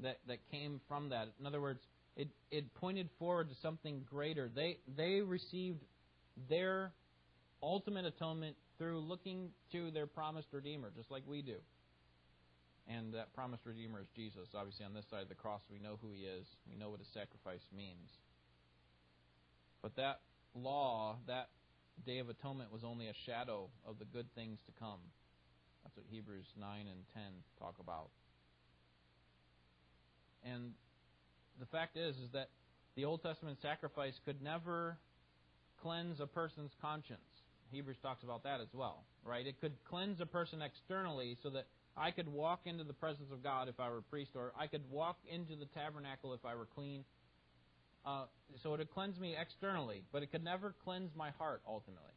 [0.00, 1.28] that that came from that.
[1.40, 1.80] In other words,
[2.16, 4.50] it it pointed forward to something greater.
[4.54, 5.82] They they received
[6.48, 6.92] their
[7.62, 11.56] ultimate atonement through looking to their promised redeemer, just like we do.
[12.88, 14.48] And that promised Redeemer is Jesus.
[14.54, 16.46] Obviously, on this side of the cross, we know who he is.
[16.68, 18.10] We know what his sacrifice means.
[19.82, 20.20] But that
[20.54, 21.48] law, that
[22.04, 24.98] Day of Atonement, was only a shadow of the good things to come.
[25.84, 27.22] That's what Hebrews 9 and 10
[27.58, 28.10] talk about.
[30.44, 30.72] And
[31.62, 32.50] the fact is, is that
[32.96, 34.98] the Old Testament sacrifice could never
[35.80, 37.20] cleanse a person's conscience.
[37.70, 39.46] Hebrews talks about that as well, right?
[39.46, 43.44] It could cleanse a person externally so that I could walk into the presence of
[43.44, 46.56] God if I were a priest, or I could walk into the tabernacle if I
[46.56, 47.04] were clean.
[48.04, 48.24] Uh,
[48.62, 52.12] so it would cleanse me externally, but it could never cleanse my heart ultimately.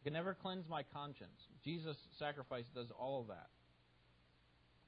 [0.00, 1.48] It could never cleanse my conscience.
[1.64, 3.48] Jesus' sacrifice does all of that.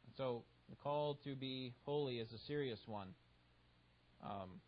[0.07, 3.09] And so the call to be holy is a serious one.
[4.24, 4.60] Um,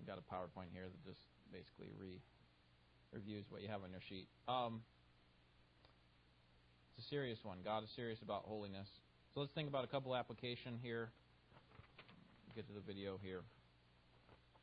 [0.00, 1.20] I've got a PowerPoint here that just
[1.52, 2.20] basically re
[3.12, 4.26] reviews what you have on your sheet.
[4.48, 4.80] Um,
[6.96, 7.58] it's a serious one.
[7.64, 8.88] God is serious about holiness.
[9.34, 11.10] So let's think about a couple application here.
[12.54, 13.42] Get to the video here.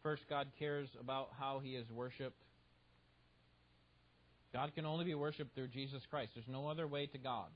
[0.03, 2.41] First, God cares about how he is worshipped.
[4.53, 6.31] God can only be worshipped through Jesus Christ.
[6.35, 7.47] There's no other way to God.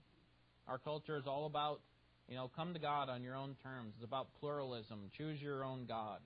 [0.68, 1.82] Our culture is all about,
[2.28, 3.94] you know, come to God on your own terms.
[3.96, 5.10] It's about pluralism.
[5.18, 6.20] Choose your own God.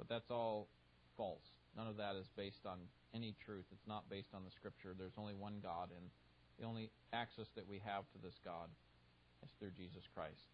[0.00, 0.66] But that's all
[1.18, 1.44] false.
[1.76, 2.78] None of that is based on
[3.14, 3.66] any truth.
[3.70, 4.94] It's not based on the Scripture.
[4.98, 6.08] There's only one God, and
[6.58, 8.70] the only access that we have to this God
[9.44, 10.48] is through Jesus Christ.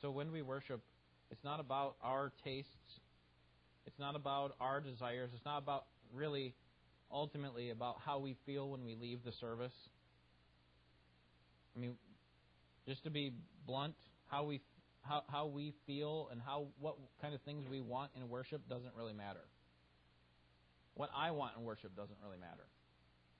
[0.00, 0.80] So when we worship,
[1.30, 3.00] it's not about our tastes.
[3.86, 5.30] It's not about our desires.
[5.34, 5.84] It's not about
[6.14, 6.54] really,
[7.12, 9.74] ultimately, about how we feel when we leave the service.
[11.76, 11.96] I mean,
[12.86, 13.32] just to be
[13.66, 13.96] blunt,
[14.28, 14.62] how we
[15.02, 18.94] how, how we feel and how what kind of things we want in worship doesn't
[18.96, 19.44] really matter.
[20.94, 22.66] What I want in worship doesn't really matter.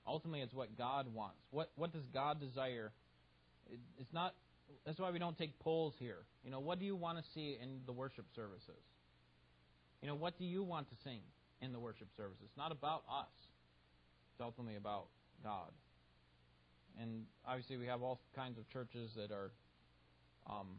[0.07, 1.39] Ultimately, it's what God wants.
[1.51, 2.91] What what does God desire?
[3.69, 4.33] It, it's not.
[4.85, 6.25] That's why we don't take polls here.
[6.43, 8.81] You know, what do you want to see in the worship services?
[10.01, 11.19] You know, what do you want to sing
[11.61, 12.41] in the worship services?
[12.45, 13.27] It's not about us.
[14.31, 15.07] It's ultimately about
[15.43, 15.71] God.
[16.99, 19.51] And obviously, we have all kinds of churches that are
[20.49, 20.77] um,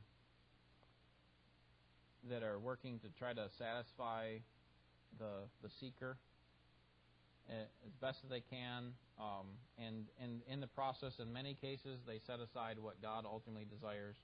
[2.29, 4.39] that are working to try to satisfy
[5.19, 6.19] the the seeker
[7.49, 8.93] as best as they can.
[9.19, 9.47] Um,
[9.77, 14.17] and, and in the process, in many cases, they set aside what God ultimately desires.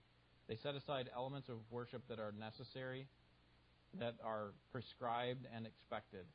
[0.49, 3.09] They set aside elements of worship that are necessary.
[3.99, 6.26] that are prescribed and expected.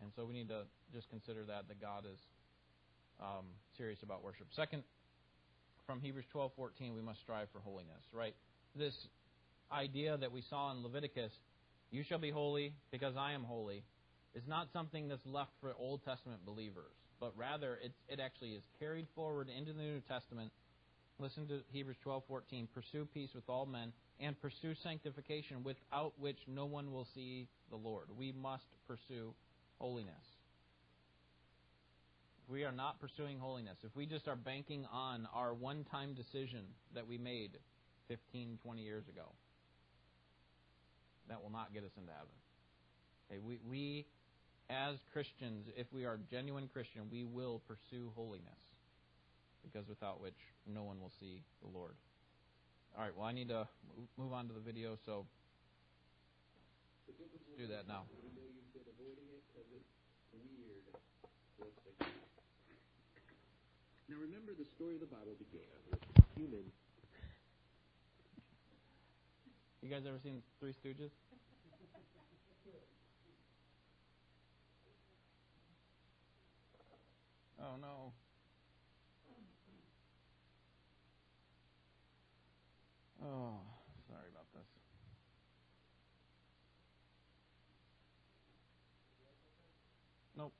[0.00, 2.18] And so we need to just consider that that God is
[3.20, 4.46] um, serious about worship.
[4.54, 4.82] Second,
[5.86, 8.02] from Hebrews 12:14, we must strive for holiness.
[8.12, 8.34] Right?
[8.74, 8.94] This
[9.70, 11.32] idea that we saw in Leviticus,
[11.90, 13.84] "You shall be holy because I am holy,"
[14.34, 19.08] is not something that's left for Old Testament believers, but rather it, actually is carried
[19.14, 20.52] forward into the New Testament.
[21.18, 22.66] Listen to Hebrews 12:14.
[22.68, 27.76] Pursue peace with all men and pursue sanctification, without which no one will see the
[27.76, 28.10] Lord.
[28.10, 29.34] We must pursue
[29.78, 30.36] holiness.
[32.48, 36.64] We are not pursuing holiness, if we just are banking on our one-time decision
[36.94, 37.58] that we made
[38.08, 39.34] 15, 20 years ago,
[41.28, 42.34] that will not get us into heaven.
[43.26, 44.06] Okay, we, we
[44.70, 48.58] as Christians, if we are genuine Christian, we will pursue holiness,
[49.62, 51.94] because without which no one will see the Lord.
[52.96, 53.68] All right, well, I need to
[54.16, 55.26] move on to the video, so
[57.58, 58.04] do that now.
[64.08, 66.00] Now remember the story of the Bible began with
[66.36, 66.64] human.
[69.86, 71.12] You guys ever seen Three Stooges?
[77.62, 78.12] Oh no.
[83.22, 83.60] Oh,
[84.08, 84.66] sorry about this.
[90.36, 90.52] Nope.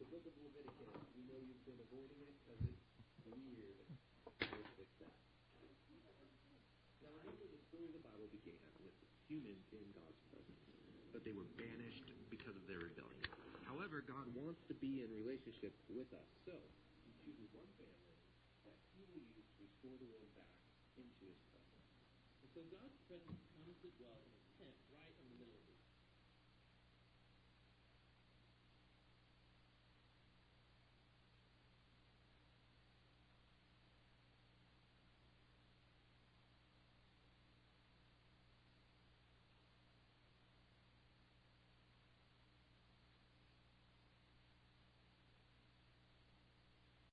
[0.00, 0.90] The book of Leviticus,
[1.30, 2.82] know you've been avoiding it because it's
[3.24, 3.86] weird.
[4.40, 5.14] Let's fix that.
[7.02, 8.92] Now remember the story of the Bible began with
[9.24, 10.60] humans in God's presence,
[11.08, 13.24] but they were banished because of their rebellion.
[13.64, 18.16] However, God wants to be in relationship with us, so He chooses one family
[18.68, 20.52] that He will use to restore the world back
[21.00, 21.88] into His presence.
[22.44, 24.76] And so God's presence comes to dwell in a tent